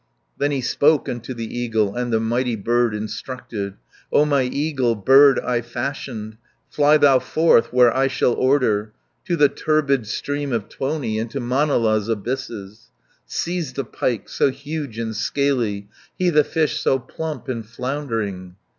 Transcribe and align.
Then 0.39 0.49
he 0.49 0.61
spoke 0.61 1.07
unto 1.07 1.31
the 1.35 1.45
eagle, 1.55 1.93
And 1.95 2.11
the 2.11 2.19
mighty 2.19 2.55
bird 2.55 2.95
instructed: 2.95 3.75
"O 4.11 4.25
my 4.25 4.41
eagle, 4.41 4.95
bird 4.95 5.39
I 5.39 5.61
fashioned, 5.61 6.37
Fly 6.71 6.97
thou 6.97 7.19
forth, 7.19 7.71
where 7.71 7.95
I 7.95 8.07
shall 8.07 8.33
order, 8.33 8.93
To 9.25 9.35
the 9.35 9.47
turbid 9.47 10.07
stream 10.07 10.53
of 10.53 10.67
Tuoni, 10.69 11.19
And 11.19 11.29
to 11.29 11.39
Manala's 11.39 12.09
abysses: 12.09 12.89
200 13.27 13.27
Seize 13.27 13.73
the 13.73 13.85
pike, 13.85 14.27
so 14.27 14.49
huge 14.49 14.97
and 14.97 15.15
scaly, 15.15 15.87
He 16.17 16.31
the 16.31 16.43
fish 16.45 16.79
so 16.79 16.97
plump 16.97 17.47
and 17.47 17.63
floundering." 17.63 18.55